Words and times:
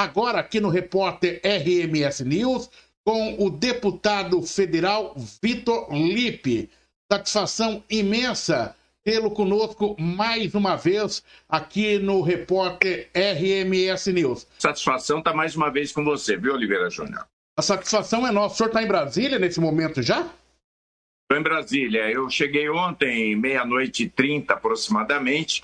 agora 0.00 0.40
aqui 0.40 0.60
no 0.60 0.70
repórter 0.70 1.42
RMS 1.44 2.24
News, 2.24 2.70
com 3.04 3.36
o 3.38 3.50
deputado 3.50 4.40
federal 4.42 5.14
Vitor 5.42 5.92
Lipe. 5.92 6.70
Satisfação 7.12 7.84
imensa 7.90 8.74
tê-lo 9.04 9.30
conosco 9.30 9.94
mais 9.98 10.54
uma 10.54 10.76
vez 10.76 11.22
aqui 11.46 11.98
no 11.98 12.22
repórter 12.22 13.10
RMS 13.14 14.10
News. 14.10 14.46
Satisfação 14.58 15.18
está 15.18 15.34
mais 15.34 15.54
uma 15.54 15.70
vez 15.70 15.92
com 15.92 16.02
você, 16.02 16.34
viu, 16.34 16.54
Oliveira 16.54 16.88
Júnior? 16.88 17.26
A 17.58 17.62
satisfação 17.62 18.26
é 18.26 18.32
nossa. 18.32 18.54
O 18.54 18.56
senhor 18.56 18.68
está 18.68 18.82
em 18.82 18.88
Brasília 18.88 19.38
nesse 19.38 19.60
momento 19.60 20.02
já? 20.02 20.20
Estou 20.20 21.38
em 21.38 21.42
Brasília. 21.42 22.10
Eu 22.10 22.30
cheguei 22.30 22.70
ontem, 22.70 23.36
meia-noite 23.36 24.04
e 24.04 24.08
trinta 24.08 24.54
aproximadamente, 24.54 25.62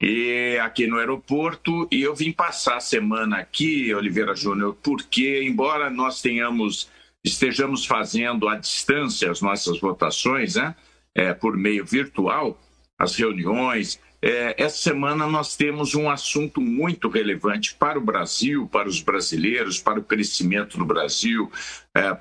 e 0.00 0.58
aqui 0.62 0.86
no 0.86 0.98
aeroporto 0.98 1.88
e 1.90 2.02
eu 2.02 2.14
vim 2.14 2.32
passar 2.32 2.76
a 2.76 2.80
semana 2.80 3.38
aqui, 3.38 3.92
Oliveira 3.92 4.34
Júnior, 4.34 4.76
porque 4.82 5.42
embora 5.42 5.90
nós 5.90 6.22
tenhamos 6.22 6.88
estejamos 7.24 7.84
fazendo 7.84 8.48
à 8.48 8.56
distância 8.56 9.30
as 9.30 9.40
nossas 9.40 9.80
votações, 9.80 10.54
né, 10.54 10.74
é, 11.14 11.34
por 11.34 11.56
meio 11.56 11.84
virtual, 11.84 12.58
as 12.98 13.16
reuniões, 13.16 14.00
é, 14.20 14.54
essa 14.58 14.76
semana 14.76 15.28
nós 15.28 15.56
temos 15.56 15.94
um 15.94 16.10
assunto 16.10 16.60
muito 16.60 17.08
relevante 17.08 17.74
para 17.74 17.98
o 17.98 18.02
Brasil, 18.02 18.66
para 18.66 18.88
os 18.88 19.00
brasileiros, 19.00 19.78
para 19.78 20.00
o 20.00 20.02
crescimento 20.02 20.76
do 20.76 20.84
Brasil, 20.84 21.50
é, 21.94 22.12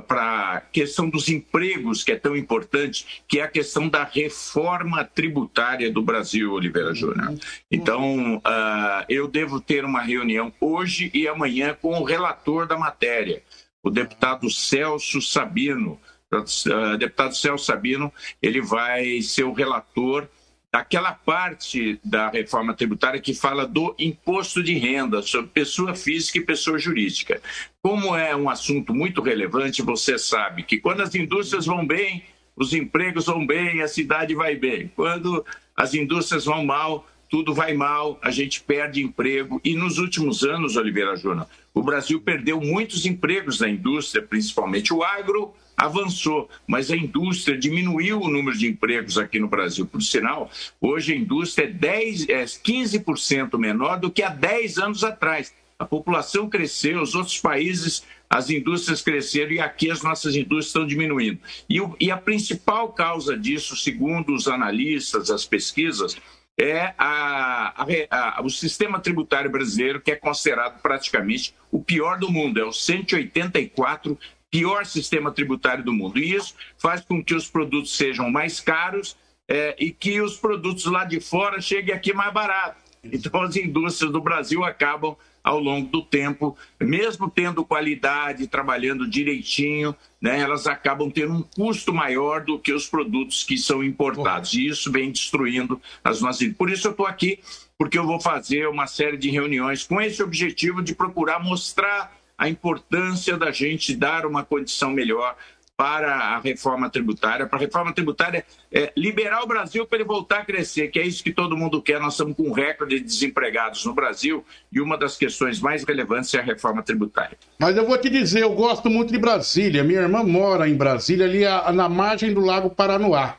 para 0.00 0.54
a 0.54 0.60
questão 0.60 1.08
dos 1.08 1.28
empregos, 1.28 2.02
que 2.02 2.10
é 2.10 2.16
tão 2.16 2.36
importante, 2.36 3.22
que 3.28 3.38
é 3.38 3.44
a 3.44 3.48
questão 3.48 3.88
da 3.88 4.02
reforma 4.02 5.04
tributária 5.04 5.92
do 5.92 6.02
Brasil, 6.02 6.52
Oliveira 6.52 6.88
uhum. 6.88 6.94
Júnior. 6.94 7.34
Então, 7.70 8.36
uh, 8.38 9.04
eu 9.08 9.28
devo 9.28 9.60
ter 9.60 9.84
uma 9.84 10.02
reunião 10.02 10.52
hoje 10.60 11.08
e 11.14 11.28
amanhã 11.28 11.76
com 11.80 12.00
o 12.00 12.04
relator 12.04 12.66
da 12.66 12.76
matéria, 12.76 13.42
o 13.80 13.90
deputado 13.90 14.50
Celso 14.50 15.22
Sabino. 15.22 16.00
Uh, 16.32 16.98
deputado 16.98 17.36
Celso 17.36 17.64
Sabino, 17.64 18.12
ele 18.42 18.60
vai 18.60 19.22
ser 19.22 19.44
o 19.44 19.52
relator 19.52 20.26
daquela 20.74 21.12
parte 21.12 22.00
da 22.04 22.28
reforma 22.28 22.74
tributária 22.74 23.20
que 23.20 23.32
fala 23.32 23.64
do 23.64 23.94
imposto 23.96 24.60
de 24.60 24.74
renda 24.74 25.22
sobre 25.22 25.52
pessoa 25.52 25.94
física 25.94 26.38
e 26.38 26.44
pessoa 26.44 26.80
jurídica. 26.80 27.40
Como 27.80 28.16
é 28.16 28.34
um 28.34 28.50
assunto 28.50 28.92
muito 28.92 29.22
relevante, 29.22 29.82
você 29.82 30.18
sabe 30.18 30.64
que 30.64 30.80
quando 30.80 31.02
as 31.02 31.14
indústrias 31.14 31.64
vão 31.64 31.86
bem, 31.86 32.24
os 32.56 32.74
empregos 32.74 33.26
vão 33.26 33.46
bem, 33.46 33.82
a 33.82 33.86
cidade 33.86 34.34
vai 34.34 34.56
bem. 34.56 34.90
Quando 34.96 35.46
as 35.76 35.94
indústrias 35.94 36.44
vão 36.44 36.64
mal, 36.64 37.06
tudo 37.30 37.54
vai 37.54 37.72
mal, 37.72 38.18
a 38.20 38.32
gente 38.32 38.60
perde 38.60 39.00
emprego. 39.00 39.60
E 39.64 39.76
nos 39.76 39.98
últimos 39.98 40.42
anos, 40.42 40.74
Oliveira 40.74 41.14
Júnior, 41.14 41.46
o 41.72 41.84
Brasil 41.84 42.20
perdeu 42.20 42.60
muitos 42.60 43.06
empregos 43.06 43.60
na 43.60 43.68
indústria, 43.68 44.26
principalmente 44.26 44.92
o 44.92 45.04
agro, 45.04 45.54
avançou, 45.76 46.48
mas 46.66 46.90
a 46.90 46.96
indústria 46.96 47.58
diminuiu 47.58 48.20
o 48.20 48.28
número 48.28 48.56
de 48.56 48.66
empregos 48.66 49.18
aqui 49.18 49.38
no 49.38 49.48
Brasil. 49.48 49.86
Por 49.86 50.02
sinal, 50.02 50.50
hoje 50.80 51.12
a 51.12 51.16
indústria 51.16 51.66
é, 51.66 51.70
10, 51.70 52.28
é 52.28 52.44
15% 52.44 53.58
menor 53.58 53.98
do 53.98 54.10
que 54.10 54.22
há 54.22 54.28
10 54.28 54.78
anos 54.78 55.04
atrás. 55.04 55.52
A 55.78 55.84
população 55.84 56.48
cresceu, 56.48 57.02
os 57.02 57.14
outros 57.14 57.38
países, 57.38 58.04
as 58.30 58.48
indústrias 58.48 59.02
cresceram 59.02 59.52
e 59.52 59.60
aqui 59.60 59.90
as 59.90 60.02
nossas 60.02 60.36
indústrias 60.36 60.66
estão 60.66 60.86
diminuindo. 60.86 61.38
E, 61.68 61.80
o, 61.80 61.96
e 62.00 62.10
a 62.10 62.16
principal 62.16 62.92
causa 62.92 63.36
disso, 63.36 63.76
segundo 63.76 64.32
os 64.32 64.46
analistas, 64.46 65.30
as 65.30 65.44
pesquisas, 65.44 66.16
é 66.58 66.94
a, 66.96 67.74
a, 67.76 68.38
a, 68.38 68.42
o 68.42 68.48
sistema 68.48 69.00
tributário 69.00 69.50
brasileiro, 69.50 70.00
que 70.00 70.12
é 70.12 70.16
considerado 70.16 70.80
praticamente 70.80 71.54
o 71.70 71.82
pior 71.82 72.18
do 72.18 72.30
mundo. 72.30 72.60
É 72.60 72.64
o 72.64 72.72
184 72.72 74.16
pior 74.54 74.86
sistema 74.86 75.32
tributário 75.32 75.82
do 75.82 75.92
mundo. 75.92 76.16
E 76.16 76.32
isso 76.32 76.54
faz 76.78 77.00
com 77.00 77.20
que 77.24 77.34
os 77.34 77.48
produtos 77.48 77.96
sejam 77.96 78.30
mais 78.30 78.60
caros 78.60 79.16
é, 79.48 79.74
e 79.80 79.90
que 79.90 80.20
os 80.20 80.36
produtos 80.36 80.84
lá 80.84 81.04
de 81.04 81.18
fora 81.18 81.60
cheguem 81.60 81.92
aqui 81.92 82.12
mais 82.12 82.32
barato. 82.32 82.76
Então, 83.02 83.42
as 83.42 83.56
indústrias 83.56 84.12
do 84.12 84.20
Brasil 84.20 84.62
acabam, 84.62 85.16
ao 85.42 85.58
longo 85.58 85.88
do 85.88 86.02
tempo, 86.02 86.56
mesmo 86.80 87.28
tendo 87.28 87.64
qualidade, 87.64 88.46
trabalhando 88.46 89.10
direitinho, 89.10 89.94
né, 90.20 90.38
elas 90.38 90.68
acabam 90.68 91.10
tendo 91.10 91.34
um 91.34 91.42
custo 91.42 91.92
maior 91.92 92.44
do 92.44 92.56
que 92.56 92.72
os 92.72 92.86
produtos 92.86 93.42
que 93.42 93.58
são 93.58 93.82
importados. 93.82 94.54
E 94.54 94.68
isso 94.68 94.90
vem 94.90 95.10
destruindo 95.10 95.82
as 96.04 96.20
nossas. 96.20 96.50
Por 96.52 96.70
isso, 96.70 96.86
eu 96.86 96.92
estou 96.92 97.06
aqui, 97.06 97.40
porque 97.76 97.98
eu 97.98 98.06
vou 98.06 98.20
fazer 98.20 98.68
uma 98.68 98.86
série 98.86 99.16
de 99.16 99.28
reuniões 99.30 99.82
com 99.82 100.00
esse 100.00 100.22
objetivo 100.22 100.80
de 100.80 100.94
procurar 100.94 101.42
mostrar 101.42 102.23
a 102.36 102.48
importância 102.48 103.36
da 103.36 103.50
gente 103.50 103.94
dar 103.94 104.26
uma 104.26 104.44
condição 104.44 104.90
melhor 104.90 105.36
para 105.76 106.14
a 106.14 106.38
reforma 106.38 106.88
tributária, 106.88 107.46
para 107.46 107.58
a 107.58 107.60
reforma 107.60 107.92
tributária 107.92 108.44
é, 108.70 108.92
liberar 108.96 109.42
o 109.42 109.46
Brasil 109.46 109.84
para 109.86 109.98
ele 109.98 110.06
voltar 110.06 110.40
a 110.40 110.44
crescer, 110.44 110.88
que 110.88 111.00
é 111.00 111.06
isso 111.06 111.22
que 111.22 111.32
todo 111.32 111.56
mundo 111.56 111.82
quer. 111.82 111.98
Nós 112.00 112.14
estamos 112.14 112.36
com 112.36 112.44
um 112.44 112.52
recorde 112.52 112.98
de 112.98 113.04
desempregados 113.04 113.84
no 113.84 113.92
Brasil 113.92 114.44
e 114.70 114.80
uma 114.80 114.96
das 114.96 115.16
questões 115.16 115.60
mais 115.60 115.84
relevantes 115.84 116.32
é 116.34 116.38
a 116.38 116.42
reforma 116.42 116.82
tributária. 116.82 117.36
Mas 117.58 117.76
eu 117.76 117.86
vou 117.86 117.98
te 117.98 118.08
dizer, 118.08 118.42
eu 118.42 118.54
gosto 118.54 118.88
muito 118.88 119.12
de 119.12 119.18
Brasília. 119.18 119.82
Minha 119.82 120.02
irmã 120.02 120.22
mora 120.22 120.68
em 120.68 120.76
Brasília, 120.76 121.26
ali 121.26 121.44
na 121.74 121.88
margem 121.88 122.32
do 122.32 122.40
Lago 122.40 122.70
Paranoá. 122.70 123.36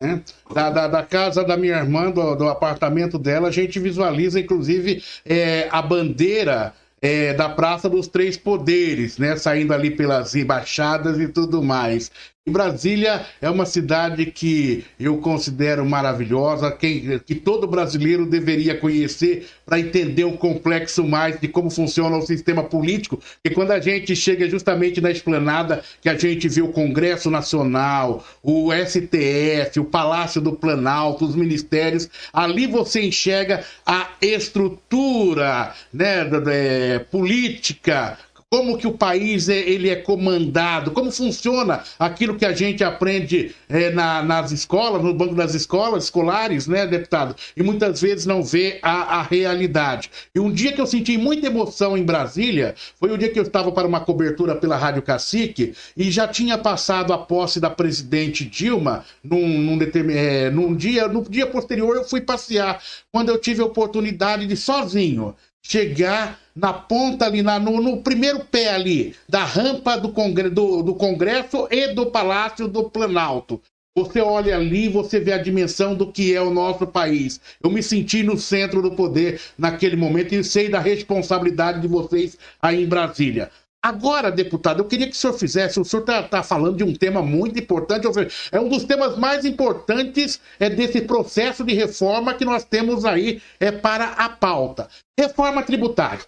Né? 0.00 0.22
Da, 0.52 0.70
da, 0.70 0.88
da, 0.88 1.02
casa 1.02 1.44
da 1.44 1.56
minha 1.56 1.76
irmã, 1.76 2.10
do, 2.10 2.34
do, 2.34 2.48
apartamento 2.48 3.18
dela, 3.18 3.48
a 3.48 3.52
gente 3.52 3.78
visualiza, 3.78 4.40
inclusive, 4.40 5.02
é, 5.24 5.68
a 5.70 5.80
bandeira 5.80 6.74
é, 7.04 7.34
da 7.34 7.50
Praça 7.50 7.86
dos 7.86 8.08
Três 8.08 8.34
Poderes, 8.34 9.18
né? 9.18 9.36
Saindo 9.36 9.74
ali 9.74 9.90
pelas 9.90 10.34
embaixadas 10.34 11.20
e 11.20 11.28
tudo 11.28 11.62
mais. 11.62 12.10
Brasília 12.46 13.24
é 13.40 13.48
uma 13.48 13.64
cidade 13.64 14.26
que 14.26 14.84
eu 15.00 15.16
considero 15.16 15.82
maravilhosa, 15.82 16.70
que, 16.70 17.18
que 17.20 17.34
todo 17.34 17.66
brasileiro 17.66 18.26
deveria 18.26 18.76
conhecer 18.76 19.48
para 19.64 19.80
entender 19.80 20.24
o 20.24 20.36
complexo 20.36 21.02
mais 21.02 21.40
de 21.40 21.48
como 21.48 21.70
funciona 21.70 22.18
o 22.18 22.26
sistema 22.26 22.62
político. 22.62 23.18
E 23.42 23.48
quando 23.48 23.70
a 23.70 23.80
gente 23.80 24.14
chega 24.14 24.46
justamente 24.46 25.00
na 25.00 25.10
esplanada, 25.10 25.82
que 26.02 26.08
a 26.10 26.18
gente 26.18 26.46
vê 26.50 26.60
o 26.60 26.68
Congresso 26.68 27.30
Nacional, 27.30 28.22
o 28.42 28.70
STF, 28.74 29.80
o 29.80 29.86
Palácio 29.86 30.42
do 30.42 30.52
Planalto, 30.52 31.24
os 31.24 31.34
ministérios, 31.34 32.10
ali 32.30 32.66
você 32.66 33.00
enxerga 33.06 33.64
a 33.86 34.10
estrutura 34.20 35.72
né, 35.90 36.98
política 37.10 38.18
como 38.54 38.78
que 38.78 38.86
o 38.86 38.92
país 38.92 39.48
é, 39.48 39.58
ele 39.68 39.90
é 39.90 39.96
comandado, 39.96 40.92
como 40.92 41.10
funciona 41.10 41.82
aquilo 41.98 42.36
que 42.36 42.46
a 42.46 42.52
gente 42.52 42.84
aprende 42.84 43.52
é, 43.68 43.90
na, 43.90 44.22
nas 44.22 44.52
escolas, 44.52 45.02
no 45.02 45.12
banco 45.12 45.34
das 45.34 45.54
escolas 45.54 46.04
escolares, 46.04 46.68
né, 46.68 46.86
deputado? 46.86 47.34
E 47.56 47.64
muitas 47.64 48.00
vezes 48.00 48.26
não 48.26 48.44
vê 48.44 48.78
a, 48.80 49.18
a 49.18 49.22
realidade. 49.22 50.08
E 50.32 50.38
um 50.38 50.52
dia 50.52 50.72
que 50.72 50.80
eu 50.80 50.86
senti 50.86 51.18
muita 51.18 51.48
emoção 51.48 51.98
em 51.98 52.04
Brasília 52.04 52.76
foi 52.94 53.10
o 53.10 53.18
dia 53.18 53.28
que 53.28 53.40
eu 53.40 53.42
estava 53.42 53.72
para 53.72 53.88
uma 53.88 53.98
cobertura 53.98 54.54
pela 54.54 54.76
Rádio 54.76 55.02
Cacique 55.02 55.74
e 55.96 56.08
já 56.08 56.28
tinha 56.28 56.56
passado 56.56 57.12
a 57.12 57.18
posse 57.18 57.58
da 57.58 57.70
presidente 57.70 58.44
Dilma 58.44 59.04
num, 59.24 59.48
num, 59.48 59.78
é, 60.12 60.48
num 60.48 60.76
dia, 60.76 61.08
no 61.08 61.28
dia 61.28 61.48
posterior 61.48 61.96
eu 61.96 62.04
fui 62.04 62.20
passear, 62.20 62.80
quando 63.10 63.30
eu 63.30 63.38
tive 63.40 63.62
a 63.62 63.66
oportunidade 63.66 64.46
de 64.46 64.56
sozinho 64.56 65.34
chegar 65.66 66.38
na 66.54 66.72
ponta 66.72 67.24
ali, 67.24 67.42
na, 67.42 67.58
no, 67.58 67.80
no, 67.80 68.02
primeiro 68.02 68.44
pé 68.44 68.72
ali, 68.72 69.16
da 69.28 69.44
rampa 69.44 69.96
do, 69.96 70.10
congre 70.10 70.48
do, 70.48 70.82
do 70.82 70.94
Congresso 70.94 71.66
e 71.70 71.92
do 71.94 72.06
Palácio 72.06 72.68
do 72.68 72.84
Planalto. 72.84 73.60
Você 73.96 74.20
olha 74.20 74.56
ali, 74.56 74.88
você 74.88 75.20
vê 75.20 75.32
a 75.32 75.42
dimensão 75.42 75.94
do 75.94 76.10
que 76.10 76.34
é 76.34 76.40
o 76.40 76.50
nosso 76.50 76.84
país. 76.84 77.40
Eu 77.62 77.70
me 77.70 77.80
senti 77.80 78.24
no 78.24 78.36
centro 78.36 78.82
do 78.82 78.90
poder 78.90 79.40
naquele 79.56 79.94
momento 79.94 80.34
e 80.34 80.42
sei 80.42 80.68
da 80.68 80.80
responsabilidade 80.80 81.80
de 81.80 81.86
vocês 81.86 82.36
aí 82.60 82.82
em 82.82 82.88
Brasília. 82.88 83.50
Agora, 83.84 84.32
deputado, 84.32 84.80
eu 84.80 84.86
queria 84.86 85.06
que 85.06 85.12
o 85.12 85.14
senhor 85.14 85.34
fizesse. 85.34 85.78
O 85.78 85.84
senhor 85.84 86.00
está 86.00 86.22
tá 86.22 86.42
falando 86.42 86.78
de 86.78 86.82
um 86.82 86.94
tema 86.94 87.20
muito 87.20 87.58
importante. 87.58 88.06
É 88.50 88.58
um 88.58 88.66
dos 88.66 88.82
temas 88.84 89.18
mais 89.18 89.44
importantes 89.44 90.40
é, 90.58 90.70
desse 90.70 91.02
processo 91.02 91.62
de 91.62 91.74
reforma 91.74 92.32
que 92.32 92.46
nós 92.46 92.64
temos 92.64 93.04
aí 93.04 93.42
é, 93.60 93.70
para 93.70 94.06
a 94.12 94.30
pauta. 94.30 94.88
Reforma 95.20 95.62
tributária. 95.62 96.24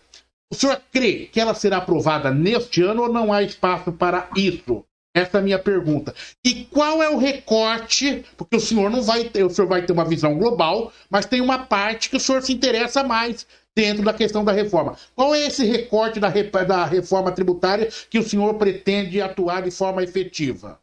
O 0.53 0.55
senhor 0.55 0.79
crê 0.93 1.31
que 1.33 1.41
ela 1.41 1.55
será 1.55 1.79
aprovada 1.79 2.31
neste 2.31 2.83
ano 2.83 3.05
ou 3.05 3.09
não 3.11 3.33
há 3.33 3.43
espaço 3.43 3.91
para 3.91 4.29
isso? 4.37 4.85
Essa 5.17 5.39
é 5.39 5.41
a 5.41 5.43
minha 5.43 5.59
pergunta. 5.59 6.15
E 6.45 6.67
qual 6.67 7.03
é 7.03 7.09
o 7.09 7.17
recorte? 7.17 8.23
Porque 8.37 8.57
o 8.57 8.61
senhor 8.61 8.91
não 8.91 9.01
vai 9.01 9.25
ter, 9.25 9.45
o 9.45 9.49
senhor 9.49 9.67
vai 9.67 9.81
ter 9.81 9.95
uma 9.95 10.05
visão 10.05 10.37
global, 10.37 10.93
mas 11.09 11.25
tem 11.25 11.41
uma 11.41 11.61
parte 11.61 12.11
que 12.11 12.17
o 12.19 12.21
senhor 12.21 12.43
se 12.43 12.53
interessa 12.53 13.03
mais 13.03 13.47
dentro 13.77 14.03
da 14.03 14.15
questão 14.15 14.43
da 14.43 14.53
reforma. 14.53 14.97
Qual 15.15 15.35
é 15.35 15.47
esse 15.47 15.65
recorte 15.67 16.19
da, 16.19 16.31
da 16.31 16.87
reforma 16.87 17.31
tributária 17.31 17.89
que 18.09 18.19
o 18.19 18.23
senhor 18.23 18.55
pretende 18.55 19.21
atuar 19.21 19.63
de 19.63 19.71
forma 19.71 20.03
efetiva? 20.03 20.81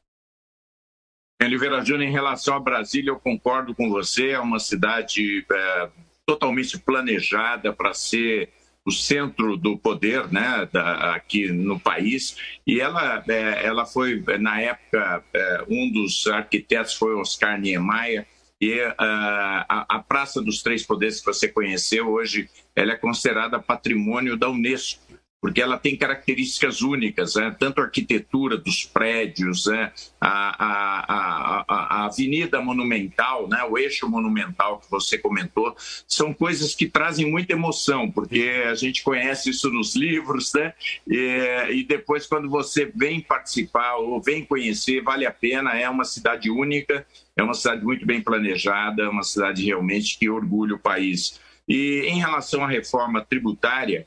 Oliveira 1.42 1.84
Júnior, 1.84 2.08
em 2.08 2.12
relação 2.12 2.56
a 2.56 2.60
Brasília, 2.60 3.10
eu 3.10 3.20
concordo 3.20 3.76
com 3.76 3.90
você, 3.90 4.30
é 4.30 4.40
uma 4.40 4.60
cidade 4.60 5.46
é, 5.52 5.90
totalmente 6.26 6.78
planejada 6.78 7.74
para 7.74 7.94
ser 7.94 8.50
o 8.86 8.92
centro 8.92 9.58
do 9.58 9.78
poder 9.78 10.32
né, 10.32 10.68
da, 10.72 11.16
aqui 11.16 11.52
no 11.52 11.80
país. 11.80 12.38
E 12.66 12.80
ela, 12.80 13.24
é, 13.28 13.66
ela 13.66 13.86
foi, 13.86 14.24
na 14.40 14.62
época, 14.62 15.24
é, 15.34 15.66
um 15.68 15.92
dos 15.92 16.28
arquitetos 16.28 16.94
foi 16.94 17.14
Oscar 17.16 17.60
Niemeyer. 17.60 18.26
E 18.64 18.82
uh, 18.82 18.94
a, 18.98 19.98
a 19.98 20.00
Praça 20.00 20.42
dos 20.42 20.64
Três 20.64 20.86
Poderes 20.86 21.20
que 21.20 21.26
você 21.26 21.50
conheceu 21.50 22.10
hoje, 22.10 22.50
ela 22.74 22.94
é 22.94 22.96
considerada 22.96 23.60
patrimônio 23.60 24.38
da 24.38 24.50
Unesco 24.50 25.04
porque 25.44 25.62
ela 25.62 25.78
tem 25.78 25.98
características 25.98 26.82
únicas, 26.82 27.36
né? 27.36 27.54
tanto 27.60 27.82
a 27.82 27.84
arquitetura 27.84 28.56
dos 28.56 28.86
prédios, 28.86 29.66
né? 29.66 29.92
a, 30.22 30.66
a, 30.66 31.06
a, 31.18 31.66
a, 31.68 32.06
avenida 32.06 32.62
monumental, 32.62 33.50
né? 33.50 33.62
o 33.66 33.78
eixo 33.78 34.08
monumental 34.08 34.80
que 34.80 34.90
você 34.90 35.18
comentou, 35.18 35.76
são 36.08 36.34
coisas 36.34 36.74
que 36.74 36.88
trazem 36.88 37.30
muita 37.30 37.52
emoção, 37.52 38.10
porque 38.10 38.64
a 38.66 38.74
gente 38.74 39.04
conhece 39.04 39.50
isso 39.50 39.70
nos 39.70 39.98
livros, 39.98 40.54
né? 40.54 40.74
e, 41.06 41.72
e 41.72 41.84
depois 41.84 42.26
quando 42.26 42.50
você 42.50 42.90
vem 42.96 43.20
participar 43.20 43.98
ou 43.98 44.22
vem 44.22 44.46
conhecer, 44.46 45.04
vale 45.04 45.26
a 45.26 45.32
pena, 45.32 45.72
é 45.78 45.90
uma 45.90 46.06
cidade 46.06 46.50
única, 46.50 47.06
é 47.36 47.44
uma 47.44 47.54
cidade 47.54 47.84
muito 47.84 48.06
bem 48.06 48.22
planejada, 48.22 49.04
é 49.04 49.10
uma 49.10 49.24
cidade 49.24 49.66
realmente 49.66 50.18
que 50.18 50.30
orgulha 50.30 50.76
o 50.76 50.80
país. 50.80 51.38
E 51.68 52.02
em 52.08 52.20
relação 52.20 52.64
à 52.64 52.68
reforma 52.68 53.22
tributária, 53.22 54.06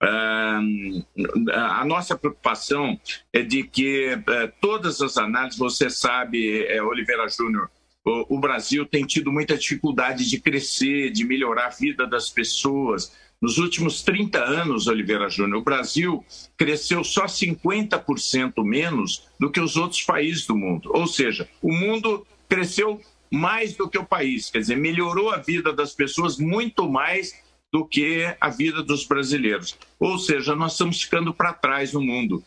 a 0.00 1.84
nossa 1.86 2.16
preocupação 2.16 2.98
é 3.32 3.42
de 3.42 3.62
que 3.62 4.18
eh, 4.28 4.52
todas 4.60 5.00
as 5.00 5.16
análises, 5.16 5.58
você 5.58 5.88
sabe, 5.88 6.64
eh, 6.66 6.82
Oliveira 6.82 7.26
Júnior, 7.28 7.70
o 8.04 8.38
Brasil 8.38 8.86
tem 8.86 9.04
tido 9.04 9.32
muita 9.32 9.56
dificuldade 9.58 10.28
de 10.28 10.40
crescer, 10.40 11.10
de 11.10 11.24
melhorar 11.24 11.66
a 11.66 11.70
vida 11.70 12.06
das 12.06 12.30
pessoas. 12.30 13.12
Nos 13.42 13.58
últimos 13.58 14.02
30 14.02 14.38
anos, 14.38 14.86
Oliveira 14.86 15.28
Júnior, 15.28 15.58
o 15.58 15.64
Brasil 15.64 16.24
cresceu 16.56 17.02
só 17.02 17.24
50% 17.24 18.64
menos 18.64 19.28
do 19.40 19.50
que 19.50 19.58
os 19.58 19.76
outros 19.76 20.02
países 20.02 20.46
do 20.46 20.56
mundo. 20.56 20.90
Ou 20.94 21.08
seja, 21.08 21.48
o 21.60 21.72
mundo 21.72 22.24
cresceu 22.48 23.00
mais 23.28 23.74
do 23.74 23.88
que 23.88 23.98
o 23.98 24.06
país, 24.06 24.50
quer 24.50 24.60
dizer, 24.60 24.76
melhorou 24.76 25.30
a 25.30 25.38
vida 25.38 25.72
das 25.72 25.92
pessoas 25.92 26.38
muito 26.38 26.88
mais 26.88 27.34
do 27.72 27.86
que 27.86 28.34
a 28.40 28.48
vida 28.48 28.82
dos 28.82 29.04
brasileiros. 29.04 29.78
Ou 29.98 30.18
seja, 30.18 30.54
nós 30.54 30.72
estamos 30.72 31.02
ficando 31.02 31.34
para 31.34 31.52
trás 31.52 31.92
no 31.92 32.00
mundo, 32.00 32.42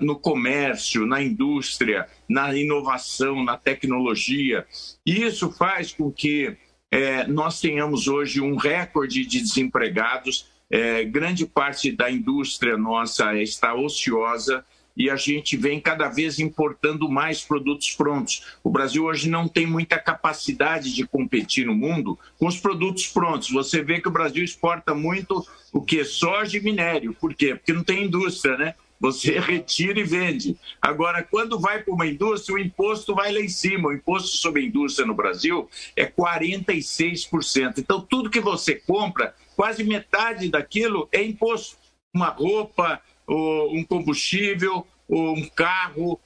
no 0.00 0.16
comércio, 0.16 1.06
na 1.06 1.22
indústria, 1.22 2.08
na 2.28 2.54
inovação, 2.54 3.44
na 3.44 3.56
tecnologia. 3.56 4.66
E 5.06 5.22
isso 5.22 5.52
faz 5.52 5.92
com 5.92 6.10
que 6.10 6.56
é, 6.90 7.26
nós 7.26 7.60
tenhamos 7.60 8.08
hoje 8.08 8.40
um 8.40 8.56
recorde 8.56 9.24
de 9.24 9.40
desempregados. 9.40 10.48
É, 10.70 11.04
grande 11.04 11.46
parte 11.46 11.90
da 11.92 12.10
indústria 12.10 12.76
nossa 12.76 13.34
está 13.36 13.74
ociosa 13.74 14.64
e 14.98 15.08
a 15.08 15.14
gente 15.14 15.56
vem 15.56 15.80
cada 15.80 16.08
vez 16.08 16.40
importando 16.40 17.08
mais 17.08 17.42
produtos 17.42 17.92
prontos. 17.92 18.42
O 18.64 18.68
Brasil 18.68 19.04
hoje 19.04 19.30
não 19.30 19.46
tem 19.46 19.64
muita 19.64 19.96
capacidade 19.96 20.92
de 20.92 21.06
competir 21.06 21.66
no 21.66 21.74
mundo 21.74 22.18
com 22.36 22.48
os 22.48 22.58
produtos 22.58 23.06
prontos. 23.06 23.50
Você 23.50 23.80
vê 23.80 24.00
que 24.00 24.08
o 24.08 24.12
Brasil 24.12 24.42
exporta 24.44 24.92
muito 24.92 25.46
o 25.72 25.80
que? 25.80 26.04
Soja 26.04 26.58
e 26.58 26.60
minério. 26.60 27.14
Por 27.14 27.32
quê? 27.32 27.54
Porque 27.54 27.72
não 27.72 27.84
tem 27.84 28.04
indústria, 28.04 28.56
né? 28.56 28.74
Você 29.00 29.38
retira 29.38 30.00
e 30.00 30.02
vende. 30.02 30.56
Agora, 30.82 31.22
quando 31.22 31.60
vai 31.60 31.80
para 31.80 31.94
uma 31.94 32.06
indústria, 32.06 32.56
o 32.56 32.58
imposto 32.58 33.14
vai 33.14 33.32
lá 33.32 33.40
em 33.40 33.48
cima. 33.48 33.90
O 33.90 33.92
imposto 33.92 34.36
sobre 34.36 34.62
a 34.62 34.64
indústria 34.64 35.06
no 35.06 35.14
Brasil 35.14 35.70
é 35.94 36.06
46%. 36.06 37.78
Então, 37.78 38.00
tudo 38.00 38.30
que 38.30 38.40
você 38.40 38.74
compra, 38.74 39.32
quase 39.54 39.84
metade 39.84 40.50
daquilo 40.50 41.08
é 41.12 41.22
imposto. 41.22 41.76
Uma 42.12 42.30
roupa, 42.30 43.00
um 43.28 43.84
combustível, 43.84 44.86
um 45.08 45.46
carro, 45.48 46.18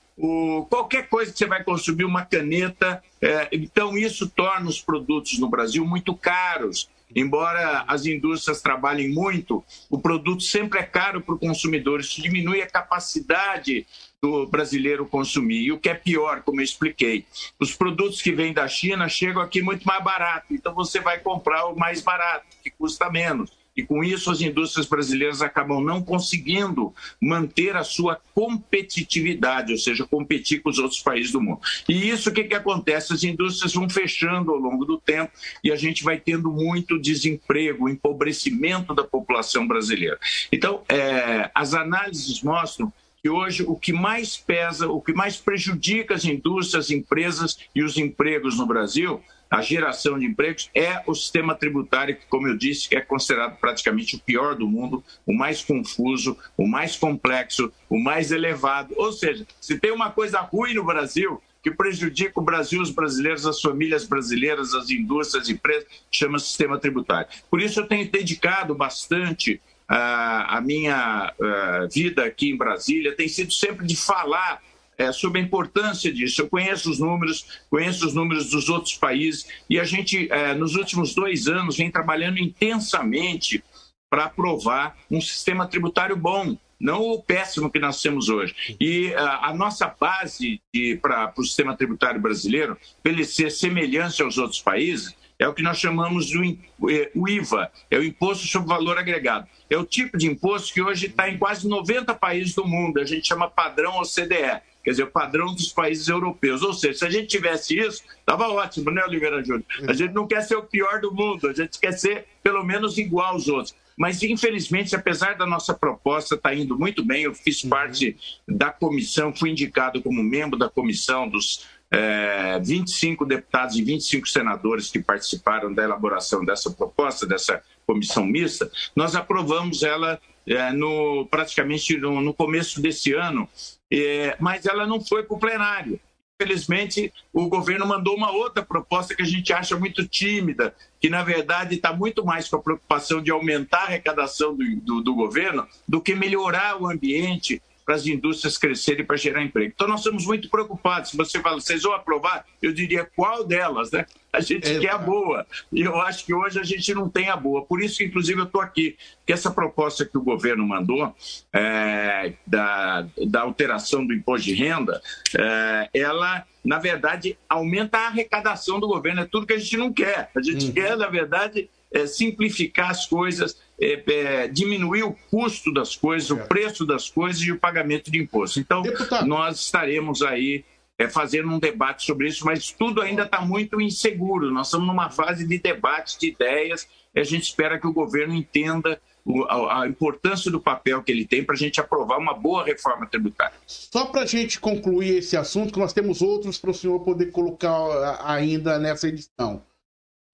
qualquer 0.68 1.08
coisa 1.08 1.32
que 1.32 1.38
você 1.38 1.46
vai 1.46 1.64
consumir, 1.64 2.04
uma 2.04 2.24
caneta. 2.24 3.02
É, 3.20 3.48
então, 3.52 3.98
isso 3.98 4.28
torna 4.28 4.68
os 4.68 4.80
produtos 4.80 5.38
no 5.38 5.48
Brasil 5.48 5.84
muito 5.84 6.14
caros. 6.14 6.88
Embora 7.14 7.84
as 7.86 8.06
indústrias 8.06 8.62
trabalhem 8.62 9.10
muito, 9.10 9.62
o 9.90 9.98
produto 9.98 10.42
sempre 10.42 10.78
é 10.78 10.82
caro 10.82 11.20
para 11.20 11.34
o 11.34 11.38
consumidor. 11.38 12.00
Isso 12.00 12.22
diminui 12.22 12.62
a 12.62 12.66
capacidade 12.66 13.86
do 14.22 14.46
brasileiro 14.46 15.04
consumir. 15.04 15.62
E 15.62 15.72
o 15.72 15.78
que 15.78 15.90
é 15.90 15.94
pior, 15.94 16.42
como 16.42 16.60
eu 16.60 16.64
expliquei, 16.64 17.26
os 17.60 17.74
produtos 17.74 18.22
que 18.22 18.32
vêm 18.32 18.54
da 18.54 18.66
China 18.66 19.10
chegam 19.10 19.42
aqui 19.42 19.60
muito 19.60 19.84
mais 19.86 20.02
barato. 20.02 20.54
Então 20.54 20.74
você 20.74 21.00
vai 21.00 21.18
comprar 21.18 21.66
o 21.66 21.76
mais 21.76 22.00
barato, 22.00 22.46
que 22.62 22.70
custa 22.70 23.10
menos. 23.10 23.52
E 23.76 23.82
com 23.82 24.04
isso, 24.04 24.30
as 24.30 24.40
indústrias 24.40 24.86
brasileiras 24.86 25.40
acabam 25.40 25.82
não 25.82 26.02
conseguindo 26.02 26.94
manter 27.20 27.74
a 27.74 27.82
sua 27.82 28.20
competitividade, 28.34 29.72
ou 29.72 29.78
seja, 29.78 30.06
competir 30.06 30.60
com 30.60 30.68
os 30.68 30.78
outros 30.78 31.00
países 31.00 31.32
do 31.32 31.40
mundo. 31.40 31.60
E 31.88 32.08
isso, 32.08 32.28
o 32.28 32.32
que, 32.32 32.44
que 32.44 32.54
acontece? 32.54 33.12
As 33.12 33.24
indústrias 33.24 33.72
vão 33.72 33.88
fechando 33.88 34.50
ao 34.50 34.58
longo 34.58 34.84
do 34.84 34.98
tempo 34.98 35.32
e 35.64 35.72
a 35.72 35.76
gente 35.76 36.04
vai 36.04 36.18
tendo 36.18 36.50
muito 36.50 36.98
desemprego, 36.98 37.88
empobrecimento 37.88 38.94
da 38.94 39.04
população 39.04 39.66
brasileira. 39.66 40.18
Então, 40.50 40.82
é, 40.88 41.50
as 41.54 41.72
análises 41.72 42.42
mostram 42.42 42.92
que 43.22 43.30
hoje 43.30 43.62
o 43.62 43.76
que 43.76 43.92
mais 43.92 44.36
pesa, 44.36 44.88
o 44.88 45.00
que 45.00 45.12
mais 45.12 45.36
prejudica 45.36 46.14
as 46.14 46.24
indústrias, 46.24 46.86
as 46.86 46.90
empresas 46.90 47.58
e 47.74 47.82
os 47.82 47.96
empregos 47.96 48.58
no 48.58 48.66
Brasil 48.66 49.22
a 49.52 49.60
geração 49.60 50.18
de 50.18 50.24
empregos 50.24 50.70
é 50.74 51.02
o 51.06 51.14
sistema 51.14 51.54
tributário 51.54 52.16
que, 52.16 52.24
como 52.24 52.48
eu 52.48 52.56
disse, 52.56 52.88
é 52.96 53.02
considerado 53.02 53.58
praticamente 53.60 54.16
o 54.16 54.18
pior 54.18 54.54
do 54.54 54.66
mundo, 54.66 55.04
o 55.26 55.34
mais 55.34 55.62
confuso, 55.62 56.38
o 56.56 56.66
mais 56.66 56.96
complexo, 56.96 57.70
o 57.86 57.98
mais 57.98 58.32
elevado. 58.32 58.94
Ou 58.96 59.12
seja, 59.12 59.46
se 59.60 59.78
tem 59.78 59.92
uma 59.92 60.10
coisa 60.10 60.40
ruim 60.40 60.72
no 60.72 60.82
Brasil 60.82 61.38
que 61.62 61.70
prejudica 61.70 62.40
o 62.40 62.42
Brasil, 62.42 62.80
os 62.80 62.90
brasileiros, 62.90 63.44
as 63.44 63.60
famílias 63.60 64.06
brasileiras, 64.06 64.72
as 64.72 64.88
indústrias, 64.88 65.44
as 65.44 65.50
empresas, 65.50 65.86
chama 66.10 66.38
sistema 66.38 66.78
tributário. 66.78 67.28
Por 67.50 67.60
isso 67.60 67.78
eu 67.78 67.86
tenho 67.86 68.10
dedicado 68.10 68.74
bastante 68.74 69.60
a 69.94 70.60
minha 70.60 71.34
uh, 71.38 71.88
vida 71.92 72.24
aqui 72.24 72.50
em 72.50 72.56
Brasília, 72.56 73.14
tem 73.14 73.28
sido 73.28 73.52
sempre 73.52 73.86
de 73.86 73.94
falar 73.94 74.62
é, 74.96 75.12
sobre 75.12 75.40
a 75.40 75.42
importância 75.42 76.12
disso. 76.12 76.40
Eu 76.40 76.48
conheço 76.48 76.90
os 76.90 76.98
números, 76.98 77.60
conheço 77.68 78.06
os 78.06 78.14
números 78.14 78.50
dos 78.50 78.68
outros 78.68 78.94
países 78.94 79.46
e 79.68 79.78
a 79.78 79.84
gente, 79.84 80.30
é, 80.30 80.54
nos 80.54 80.74
últimos 80.76 81.14
dois 81.14 81.48
anos, 81.48 81.76
vem 81.76 81.90
trabalhando 81.90 82.38
intensamente 82.38 83.62
para 84.10 84.24
aprovar 84.24 84.96
um 85.10 85.20
sistema 85.20 85.66
tributário 85.66 86.16
bom, 86.16 86.56
não 86.78 87.02
o 87.02 87.22
péssimo 87.22 87.70
que 87.70 87.78
nós 87.78 88.00
temos 88.02 88.28
hoje. 88.28 88.76
E 88.80 89.14
a, 89.14 89.48
a 89.48 89.54
nossa 89.54 89.86
base 89.88 90.60
para 91.00 91.32
o 91.36 91.44
sistema 91.44 91.76
tributário 91.76 92.20
brasileiro, 92.20 92.76
para 93.02 93.12
ele 93.12 93.24
ser 93.24 93.50
semelhante 93.50 94.22
aos 94.22 94.36
outros 94.36 94.60
países, 94.60 95.14
é 95.42 95.48
o 95.48 95.54
que 95.54 95.62
nós 95.62 95.78
chamamos 95.78 96.26
de 96.26 96.58
é, 96.88 97.10
o 97.14 97.28
IVA, 97.28 97.70
é 97.90 97.98
o 97.98 98.04
Imposto 98.04 98.46
sobre 98.46 98.68
Valor 98.68 98.96
Agregado. 98.96 99.46
É 99.68 99.76
o 99.76 99.84
tipo 99.84 100.16
de 100.16 100.26
imposto 100.26 100.72
que 100.72 100.82
hoje 100.82 101.06
está 101.06 101.28
em 101.28 101.38
quase 101.38 101.68
90 101.68 102.14
países 102.14 102.54
do 102.54 102.66
mundo, 102.66 103.00
a 103.00 103.04
gente 103.04 103.26
chama 103.26 103.48
padrão 103.48 104.00
OCDE 104.00 104.62
quer 104.82 104.90
dizer, 104.90 105.04
o 105.04 105.10
padrão 105.10 105.54
dos 105.54 105.72
países 105.72 106.08
europeus. 106.08 106.62
Ou 106.62 106.72
seja, 106.72 106.98
se 106.98 107.04
a 107.06 107.10
gente 107.10 107.28
tivesse 107.28 107.78
isso, 107.78 108.02
estava 108.18 108.48
ótimo, 108.48 108.90
né, 108.90 109.04
Oliveira 109.04 109.42
Júnior? 109.42 109.64
A 109.86 109.92
gente 109.92 110.12
não 110.12 110.26
quer 110.26 110.42
ser 110.42 110.56
o 110.56 110.62
pior 110.64 111.00
do 111.00 111.14
mundo, 111.14 111.48
a 111.48 111.52
gente 111.52 111.78
quer 111.78 111.92
ser 111.92 112.26
pelo 112.42 112.64
menos 112.64 112.98
igual 112.98 113.34
aos 113.34 113.46
outros. 113.46 113.74
Mas, 113.96 114.22
infelizmente, 114.22 114.96
apesar 114.96 115.36
da 115.36 115.46
nossa 115.46 115.72
proposta 115.72 116.34
estar 116.34 116.48
tá 116.48 116.54
indo 116.54 116.76
muito 116.76 117.04
bem, 117.04 117.22
eu 117.22 117.34
fiz 117.34 117.62
uhum. 117.62 117.70
parte 117.70 118.16
da 118.48 118.70
comissão, 118.70 119.32
fui 119.34 119.50
indicado 119.50 120.02
como 120.02 120.22
membro 120.22 120.58
da 120.58 120.68
comissão 120.68 121.28
dos 121.28 121.64
é, 121.92 122.58
25 122.58 123.26
deputados 123.26 123.76
e 123.76 123.82
25 123.82 124.26
senadores 124.26 124.90
que 124.90 124.98
participaram 124.98 125.72
da 125.72 125.84
elaboração 125.84 126.42
dessa 126.42 126.70
proposta, 126.70 127.26
dessa 127.26 127.62
comissão 127.86 128.24
mista, 128.24 128.70
nós 128.96 129.14
aprovamos 129.14 129.82
ela 129.82 130.18
é, 130.46 130.72
no, 130.72 131.26
praticamente 131.30 131.98
no, 131.98 132.22
no, 132.22 132.32
começo 132.32 132.80
desse 132.80 133.12
ano, 133.12 133.46
é, 133.92 134.34
mas 134.40 134.64
ela 134.64 134.86
não 134.86 135.00
foi 135.00 135.22
para 135.22 135.36
o 135.36 135.38
plenário. 135.38 136.00
Infelizmente, 136.40 137.12
o 137.32 137.46
governo 137.46 137.86
mandou 137.86 138.16
uma 138.16 138.32
outra 138.32 138.64
proposta 138.64 139.14
que 139.14 139.22
a 139.22 139.26
gente 139.26 139.52
acha 139.52 139.76
muito 139.76 140.08
tímida, 140.08 140.74
que 140.98 141.10
na 141.10 141.22
verdade 141.22 141.76
está 141.76 141.92
muito 141.92 142.24
mais 142.24 142.48
com 142.48 142.56
a 142.56 142.62
preocupação 142.62 143.22
de 143.22 143.30
aumentar 143.30 143.82
a 143.82 143.84
arrecadação 143.84 144.56
do, 144.56 144.64
do, 144.76 145.00
do 145.02 145.14
governo 145.14 145.68
do 145.86 146.00
que 146.00 146.14
melhorar 146.14 146.80
o 146.82 146.90
ambiente 146.90 147.62
para 147.84 147.94
as 147.94 148.06
indústrias 148.06 148.56
crescerem 148.56 149.04
para 149.04 149.16
gerar 149.16 149.42
emprego. 149.42 149.72
Então, 149.74 149.88
nós 149.88 150.00
estamos 150.00 150.24
muito 150.26 150.48
preocupados. 150.48 151.10
Se 151.10 151.16
você 151.16 151.40
fala, 151.40 151.60
vocês 151.60 151.82
vão 151.82 151.92
aprovar, 151.92 152.44
eu 152.60 152.72
diria 152.72 153.08
qual 153.16 153.44
delas, 153.44 153.90
né? 153.90 154.06
A 154.32 154.40
gente 154.40 154.66
é, 154.66 154.78
quer 154.78 154.92
a 154.92 154.98
boa. 154.98 155.46
E 155.70 155.82
eu 155.82 156.00
acho 156.00 156.24
que 156.24 156.32
hoje 156.32 156.58
a 156.58 156.62
gente 156.62 156.94
não 156.94 157.08
tem 157.08 157.28
a 157.28 157.36
boa. 157.36 157.64
Por 157.64 157.82
isso, 157.82 158.02
inclusive, 158.02 158.40
eu 158.40 158.44
estou 158.44 158.60
aqui. 158.60 158.96
Que 159.26 159.32
essa 159.32 159.50
proposta 159.50 160.06
que 160.06 160.16
o 160.16 160.22
governo 160.22 160.66
mandou, 160.66 161.14
é, 161.52 162.32
da, 162.46 163.06
da 163.26 163.42
alteração 163.42 164.06
do 164.06 164.14
imposto 164.14 164.46
de 164.46 164.54
renda, 164.54 165.02
é, 165.38 165.90
ela, 165.92 166.46
na 166.64 166.78
verdade, 166.78 167.36
aumenta 167.48 167.98
a 167.98 168.06
arrecadação 168.06 168.80
do 168.80 168.88
governo. 168.88 169.20
É 169.20 169.26
tudo 169.26 169.46
que 169.46 169.52
a 169.52 169.58
gente 169.58 169.76
não 169.76 169.92
quer. 169.92 170.30
A 170.34 170.40
gente 170.40 170.66
uhum. 170.66 170.72
quer, 170.72 170.96
na 170.96 171.08
verdade, 171.08 171.68
é, 171.92 172.06
simplificar 172.06 172.90
as 172.90 173.06
coisas, 173.06 173.60
é, 173.82 174.00
é, 174.06 174.48
diminuir 174.48 175.02
o 175.02 175.12
custo 175.28 175.72
das 175.72 175.96
coisas, 175.96 176.30
o 176.30 176.36
preço 176.36 176.86
das 176.86 177.10
coisas 177.10 177.42
e 177.42 177.50
o 177.50 177.58
pagamento 177.58 178.12
de 178.12 178.22
imposto. 178.22 178.60
Então, 178.60 178.80
Deputado. 178.80 179.26
nós 179.26 179.58
estaremos 179.58 180.22
aí 180.22 180.64
é, 180.96 181.08
fazendo 181.08 181.48
um 181.48 181.58
debate 181.58 182.06
sobre 182.06 182.28
isso, 182.28 182.46
mas 182.46 182.70
tudo 182.70 183.02
ainda 183.02 183.24
está 183.24 183.40
muito 183.40 183.80
inseguro. 183.80 184.52
Nós 184.52 184.68
estamos 184.68 184.86
numa 184.86 185.10
fase 185.10 185.44
de 185.44 185.58
debate 185.58 186.16
de 186.16 186.28
ideias 186.28 186.86
e 187.12 187.18
a 187.18 187.24
gente 187.24 187.42
espera 187.42 187.76
que 187.76 187.86
o 187.86 187.92
governo 187.92 188.32
entenda 188.34 189.00
a, 189.48 189.86
importância 189.88 190.48
do 190.48 190.60
papel 190.60 191.02
que 191.02 191.10
ele 191.10 191.24
tem 191.24 191.44
para 191.44 191.56
a 191.56 191.58
gente 191.58 191.80
aprovar 191.80 192.18
uma 192.18 192.34
boa 192.34 192.64
reforma 192.64 193.06
tributária. 193.06 193.56
Só 193.66 194.06
para 194.06 194.22
a 194.22 194.26
gente 194.26 194.60
concluir 194.60 195.18
esse 195.18 195.36
assunto, 195.36 195.72
que 195.72 195.78
nós 195.80 195.92
temos 195.92 196.22
outros 196.22 196.56
para 196.56 196.70
o 196.70 196.74
senhor 196.74 197.00
poder 197.00 197.32
colocar 197.32 198.20
ainda 198.24 198.78
nessa 198.78 199.08
edição. 199.08 199.64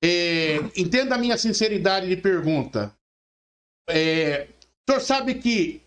É, 0.05 0.59
entenda 0.77 1.15
a 1.15 1.19
minha 1.19 1.37
sinceridade 1.39 2.09
de 2.09 2.17
pergunta. 2.17 2.95
É, 3.89 4.49
o 4.89 4.93
senhor 4.93 5.01
sabe 5.01 5.35
que 5.35 5.81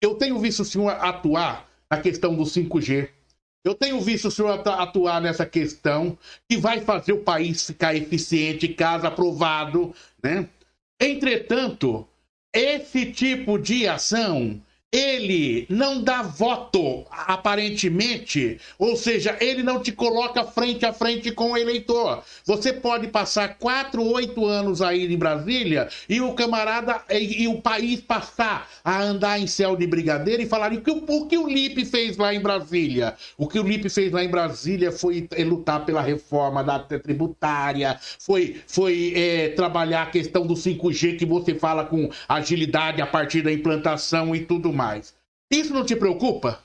eu 0.00 0.14
tenho 0.14 0.38
visto 0.38 0.60
o 0.60 0.64
senhor 0.64 0.90
atuar 0.90 1.68
na 1.90 2.00
questão 2.00 2.34
do 2.34 2.44
5G. 2.44 3.10
Eu 3.62 3.74
tenho 3.74 4.00
visto 4.00 4.28
o 4.28 4.30
senhor 4.30 4.66
atuar 4.66 5.20
nessa 5.20 5.44
questão 5.44 6.16
que 6.48 6.56
vai 6.56 6.80
fazer 6.80 7.12
o 7.12 7.22
país 7.22 7.66
ficar 7.66 7.94
eficiente, 7.94 8.68
caso 8.68 9.06
aprovado, 9.06 9.94
né? 10.22 10.48
Entretanto, 10.98 12.08
esse 12.54 13.12
tipo 13.12 13.58
de 13.58 13.86
ação 13.86 14.60
ele 14.92 15.66
não 15.68 16.02
dá 16.02 16.20
voto, 16.20 17.04
aparentemente, 17.10 18.58
ou 18.76 18.96
seja, 18.96 19.36
ele 19.40 19.62
não 19.62 19.80
te 19.80 19.92
coloca 19.92 20.42
frente 20.44 20.84
a 20.84 20.92
frente 20.92 21.30
com 21.30 21.52
o 21.52 21.56
eleitor. 21.56 22.24
Você 22.44 22.72
pode 22.72 23.06
passar 23.06 23.56
quatro, 23.56 24.02
oito 24.02 24.44
anos 24.44 24.82
aí 24.82 25.12
em 25.12 25.16
Brasília 25.16 25.88
e 26.08 26.20
o 26.20 26.32
camarada 26.32 27.02
e, 27.08 27.44
e, 27.44 27.48
o 27.48 27.60
país 27.62 28.00
passar 28.00 28.68
a 28.84 29.00
andar 29.00 29.38
em 29.38 29.46
céu 29.46 29.76
de 29.76 29.86
brigadeiro 29.86 30.42
e 30.42 30.46
falar 30.46 30.72
o 30.72 30.80
que 30.80 30.90
o, 30.90 31.04
o 31.06 31.26
que 31.28 31.38
o 31.38 31.46
Lipe 31.46 31.84
fez 31.84 32.16
lá 32.16 32.34
em 32.34 32.40
Brasília. 32.40 33.14
O 33.38 33.46
que 33.46 33.60
o 33.60 33.62
Lipe 33.62 33.88
fez 33.88 34.10
lá 34.10 34.24
em 34.24 34.28
Brasília 34.28 34.90
foi 34.90 35.28
é, 35.36 35.44
lutar 35.44 35.84
pela 35.84 36.02
reforma 36.02 36.64
da 36.64 36.80
tributária, 36.80 37.96
foi, 38.18 38.60
foi 38.66 39.12
é, 39.14 39.48
trabalhar 39.50 40.02
a 40.02 40.06
questão 40.06 40.44
do 40.44 40.54
5G 40.54 41.16
que 41.16 41.24
você 41.24 41.54
fala 41.54 41.84
com 41.84 42.10
agilidade 42.28 43.00
a 43.00 43.06
partir 43.06 43.42
da 43.42 43.52
implantação 43.52 44.34
e 44.34 44.40
tudo 44.40 44.72
mais 44.72 44.79
mais. 44.84 45.14
Isso 45.50 45.72
não 45.72 45.84
te 45.84 45.96
preocupa? 45.96 46.62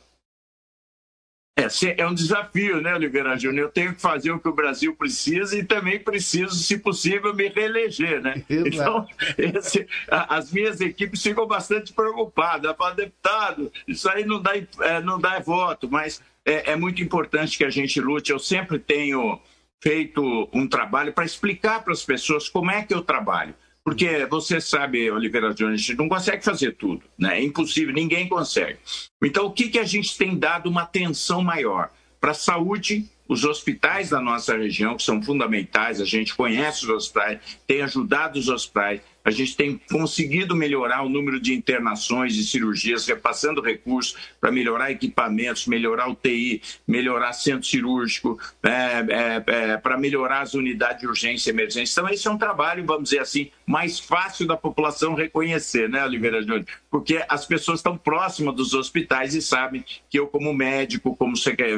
É, 1.58 1.68
é 2.02 2.06
um 2.06 2.14
desafio, 2.14 2.82
né, 2.82 2.94
Oliveira 2.94 3.38
Júnior? 3.38 3.68
Eu 3.68 3.72
tenho 3.72 3.96
que 3.96 4.02
fazer 4.02 4.30
o 4.30 4.40
que 4.40 4.50
o 4.50 4.54
Brasil 4.54 4.94
precisa 4.94 5.58
e 5.58 5.64
também 5.64 5.98
preciso, 5.98 6.54
se 6.54 6.78
possível, 6.78 7.34
me 7.34 7.48
reeleger, 7.48 8.22
né? 8.22 8.44
Exato. 8.50 8.68
Então, 8.70 9.08
esse, 9.38 9.88
as 10.10 10.52
minhas 10.52 10.82
equipes 10.82 11.24
ficam 11.24 11.48
bastante 11.48 11.94
preocupadas. 11.94 12.76
Para 12.76 12.96
deputado, 12.96 13.72
isso 13.88 14.10
aí 14.10 14.26
não 14.26 14.42
dá, 14.42 14.52
é, 14.82 15.00
não 15.00 15.18
dá 15.18 15.40
voto, 15.40 15.90
mas 15.90 16.22
é, 16.44 16.72
é 16.72 16.76
muito 16.76 17.02
importante 17.02 17.58
que 17.58 17.64
a 17.64 17.70
gente 17.70 18.02
lute. 18.02 18.32
Eu 18.32 18.40
sempre 18.40 18.78
tenho 18.78 19.40
feito 19.82 20.50
um 20.52 20.68
trabalho 20.68 21.14
para 21.14 21.24
explicar 21.24 21.84
para 21.86 21.94
as 21.94 22.04
pessoas 22.04 22.50
como 22.50 22.70
é 22.70 22.84
que 22.84 22.94
eu 22.94 23.02
trabalho. 23.02 23.56
Porque 23.86 24.26
você 24.26 24.60
sabe, 24.60 25.12
Oliveira 25.12 25.54
Jones, 25.54 25.80
a 25.80 25.84
gente 25.84 25.96
não 25.96 26.10
consegue 26.10 26.44
fazer 26.44 26.72
tudo, 26.72 27.04
né? 27.16 27.40
É 27.40 27.44
impossível, 27.44 27.94
ninguém 27.94 28.28
consegue. 28.28 28.80
Então, 29.24 29.46
o 29.46 29.52
que, 29.52 29.70
que 29.70 29.78
a 29.78 29.84
gente 29.84 30.18
tem 30.18 30.36
dado 30.36 30.68
uma 30.68 30.82
atenção 30.82 31.44
maior? 31.44 31.92
Para 32.20 32.32
a 32.32 32.34
saúde, 32.34 33.08
os 33.28 33.46
hospitais 33.46 34.10
da 34.10 34.20
nossa 34.20 34.58
região, 34.58 34.98
que 34.98 35.04
são 35.04 35.22
fundamentais, 35.22 36.02
a 36.02 36.06
gente 36.06 36.34
conhece 36.34 36.84
os 36.84 36.90
hospitais, 36.90 37.40
tem 37.68 37.84
ajudado 37.84 38.40
os 38.40 38.50
hospitais, 38.50 39.02
a 39.26 39.32
gente 39.32 39.58
tem 39.58 39.82
conseguido 39.92 40.56
melhorar 40.56 41.04
o 41.04 41.10
número 41.10 41.40
de 41.40 41.56
internações 41.56 42.36
e 42.36 42.46
cirurgias, 42.46 43.08
repassando 43.08 43.60
recursos 43.60 44.16
para 44.40 44.52
melhorar 44.52 44.92
equipamentos, 44.92 45.66
melhorar 45.66 46.08
o 46.08 46.16
TI, 46.16 46.62
melhorar 46.88 47.34
centro 47.34 47.68
cirúrgico, 47.68 48.40
é, 48.62 48.70
é, 48.70 49.44
é, 49.48 49.78
para 49.78 49.98
melhorar 49.98 50.42
as 50.42 50.54
unidades 50.54 51.02
de 51.02 51.08
urgência 51.08 51.50
e 51.50 51.54
emergência. 51.54 52.00
Então, 52.00 52.14
esse 52.14 52.28
é 52.28 52.32
um 52.32 52.38
trabalho, 52.38 52.86
vamos 52.86 53.06
dizer 53.06 53.20
assim, 53.20 53.50
mais 53.66 54.00
fácil 54.00 54.46
da 54.46 54.56
população 54.56 55.16
reconhecer, 55.16 55.90
né, 55.90 56.06
Oliveira 56.06 56.42
Júnior? 56.44 56.66
Porque 56.92 57.26
as 57.28 57.46
pessoas 57.46 57.80
estão 57.80 57.98
próximas 57.98 58.56
dos 58.56 58.76
hospitais 58.76 59.34
e 59.34 59.42
sabem 59.42 59.84
que 60.08 60.20
eu, 60.20 60.28
como 60.28 60.54
médico, 60.54 61.16
como 61.16 61.34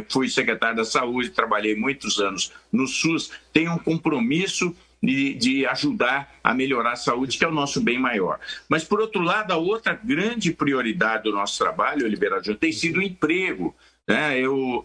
fui 0.09 0.27
secretário 0.27 0.75
da 0.75 0.85
saúde, 0.85 1.29
trabalhei 1.29 1.75
muitos 1.75 2.19
anos 2.19 2.51
no 2.71 2.87
SUS, 2.87 3.31
tenho 3.53 3.71
um 3.71 3.77
compromisso 3.77 4.75
de, 5.07 5.33
de, 5.35 5.65
ajudar 5.65 6.35
a 6.43 6.53
melhorar 6.53 6.91
a 6.91 6.95
saúde, 6.97 7.37
que 7.37 7.45
é 7.45 7.47
o 7.47 7.51
nosso 7.51 7.79
bem 7.79 7.97
maior. 7.97 8.39
Mas, 8.67 8.83
por 8.83 8.99
outro 8.99 9.21
lado, 9.21 9.53
a 9.53 9.55
outra 9.57 9.93
grande 9.93 10.51
prioridade 10.51 11.23
do 11.23 11.31
nosso 11.31 11.57
trabalho, 11.57 12.05
Oliveira 12.05 12.39
Júnior, 12.39 12.59
tem 12.59 12.73
sido 12.73 12.99
o 12.99 13.01
emprego. 13.01 13.73
Né? 14.07 14.39
Eu, 14.39 14.77
uh, 14.77 14.83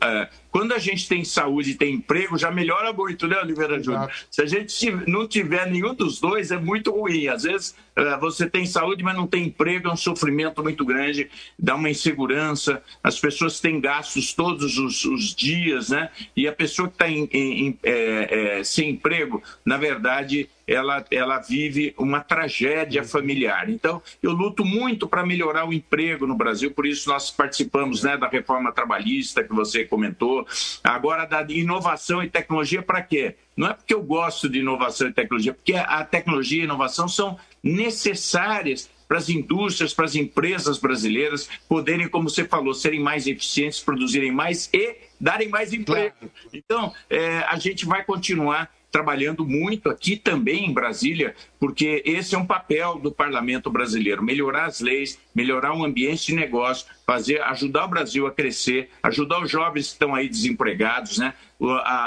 quando 0.50 0.72
a 0.72 0.78
gente 0.78 1.08
tem 1.08 1.24
saúde 1.24 1.70
e 1.70 1.74
tem 1.76 1.94
emprego, 1.94 2.36
já 2.36 2.50
melhora 2.50 2.92
muito, 2.92 3.28
né, 3.28 3.38
Oliveira 3.40 3.80
Júnior? 3.80 4.10
Se 4.28 4.42
a 4.42 4.46
gente 4.46 4.90
não 5.06 5.28
tiver 5.28 5.70
nenhum 5.70 5.94
dos 5.94 6.20
dois, 6.20 6.50
é 6.50 6.58
muito 6.58 6.90
ruim. 6.90 7.28
Às 7.28 7.44
vezes 7.44 7.76
uh, 7.96 8.18
você 8.20 8.50
tem 8.50 8.66
saúde, 8.66 9.04
mas 9.04 9.14
não 9.14 9.28
tem 9.28 9.44
emprego, 9.44 9.88
é 9.88 9.92
um 9.92 9.96
sofrimento 9.96 10.60
muito 10.60 10.84
grande, 10.84 11.30
dá 11.56 11.76
uma 11.76 11.88
insegurança. 11.88 12.82
As 13.02 13.20
pessoas 13.20 13.60
têm 13.60 13.80
gastos 13.80 14.34
todos 14.34 14.76
os, 14.76 15.04
os 15.04 15.34
dias, 15.36 15.90
né? 15.90 16.10
E 16.36 16.48
a 16.48 16.52
pessoa 16.52 16.88
que 16.88 16.94
está 16.94 17.06
é, 17.08 18.58
é, 18.58 18.64
sem 18.64 18.90
emprego, 18.90 19.40
na 19.64 19.76
verdade, 19.76 20.50
ela, 20.66 21.04
ela 21.10 21.38
vive 21.38 21.94
uma 21.98 22.20
tragédia 22.20 23.04
familiar. 23.04 23.68
Então, 23.68 24.02
eu 24.22 24.32
luto 24.32 24.64
muito 24.64 25.06
para 25.06 25.24
melhorar 25.24 25.66
o 25.66 25.72
emprego 25.72 26.26
no 26.26 26.36
Brasil, 26.36 26.70
por 26.70 26.86
isso 26.86 27.08
nós 27.08 27.30
participamos 27.30 28.02
né, 28.02 28.16
da 28.16 28.28
reforma 28.28 28.72
trabalhista 28.72 29.42
que 29.42 29.52
você 29.52 29.84
comentou, 29.84 30.46
agora 30.82 31.24
da 31.24 31.42
inovação 31.48 32.22
e 32.22 32.28
tecnologia 32.28 32.82
para 32.82 33.02
quê? 33.02 33.36
Não 33.56 33.68
é 33.68 33.74
porque 33.74 33.92
eu 33.92 34.02
gosto 34.02 34.48
de 34.48 34.60
inovação 34.60 35.08
e 35.08 35.12
tecnologia, 35.12 35.52
porque 35.52 35.74
a 35.74 36.04
tecnologia 36.04 36.58
e 36.58 36.60
a 36.62 36.64
inovação 36.64 37.06
são 37.06 37.38
necessárias 37.62 38.90
para 39.06 39.18
as 39.18 39.28
indústrias, 39.28 39.92
para 39.92 40.06
as 40.06 40.14
empresas 40.14 40.78
brasileiras 40.78 41.46
poderem, 41.68 42.08
como 42.08 42.30
você 42.30 42.44
falou, 42.44 42.72
serem 42.72 42.98
mais 42.98 43.26
eficientes, 43.26 43.78
produzirem 43.78 44.32
mais 44.32 44.70
e 44.72 44.96
darem 45.20 45.50
mais 45.50 45.72
emprego. 45.74 46.16
Então, 46.50 46.94
é, 47.10 47.40
a 47.40 47.58
gente 47.58 47.84
vai 47.84 48.02
continuar 48.04 48.70
trabalhando 48.92 49.44
muito 49.44 49.88
aqui 49.88 50.16
também 50.16 50.66
em 50.66 50.72
Brasília, 50.72 51.34
porque 51.58 52.02
esse 52.04 52.34
é 52.34 52.38
um 52.38 52.46
papel 52.46 52.98
do 52.98 53.10
parlamento 53.10 53.70
brasileiro: 53.70 54.22
melhorar 54.22 54.66
as 54.66 54.80
leis, 54.80 55.18
melhorar 55.34 55.74
o 55.74 55.82
ambiente 55.82 56.26
de 56.26 56.34
negócio, 56.34 56.86
fazer, 57.06 57.40
ajudar 57.42 57.86
o 57.86 57.88
Brasil 57.88 58.26
a 58.26 58.30
crescer, 58.30 58.90
ajudar 59.02 59.42
os 59.42 59.50
jovens 59.50 59.86
que 59.86 59.92
estão 59.94 60.14
aí 60.14 60.28
desempregados, 60.28 61.16
né? 61.16 61.32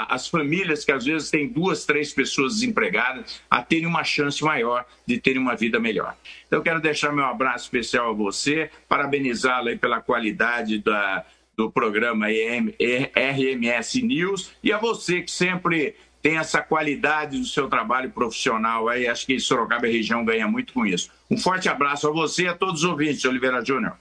as 0.08 0.28
famílias 0.28 0.84
que 0.84 0.92
às 0.92 1.04
vezes 1.04 1.30
têm 1.30 1.48
duas, 1.48 1.84
três 1.84 2.12
pessoas 2.12 2.54
desempregadas, 2.54 3.40
a 3.50 3.62
terem 3.62 3.86
uma 3.86 4.04
chance 4.04 4.44
maior 4.44 4.84
de 5.06 5.18
terem 5.18 5.40
uma 5.40 5.56
vida 5.56 5.80
melhor. 5.80 6.14
Então, 6.46 6.62
quero 6.62 6.80
deixar 6.80 7.10
meu 7.10 7.24
abraço 7.24 7.64
especial 7.64 8.10
a 8.10 8.12
você, 8.12 8.70
parabenizá-lo 8.86 9.76
pela 9.78 10.00
qualidade 10.00 10.78
da, 10.78 11.24
do 11.56 11.70
programa 11.70 12.26
RMS 12.28 14.02
News 14.02 14.52
e 14.62 14.72
a 14.72 14.78
você 14.78 15.22
que 15.22 15.30
sempre 15.30 15.94
tem 16.26 16.38
essa 16.38 16.60
qualidade 16.60 17.38
do 17.38 17.46
seu 17.46 17.68
trabalho 17.68 18.10
profissional 18.10 18.88
aí. 18.88 19.06
Acho 19.06 19.24
que 19.24 19.38
Sorocaba 19.38 19.86
e 19.86 19.92
região 19.92 20.24
ganha 20.24 20.48
muito 20.48 20.72
com 20.72 20.84
isso. 20.84 21.08
Um 21.30 21.38
forte 21.38 21.68
abraço 21.68 22.08
a 22.08 22.10
você 22.10 22.42
e 22.42 22.48
a 22.48 22.52
todos 22.52 22.82
os 22.82 22.90
ouvintes, 22.90 23.24
Oliveira 23.24 23.64
Júnior. 23.64 23.96